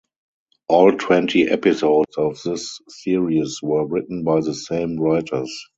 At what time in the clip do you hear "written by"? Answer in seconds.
3.85-4.39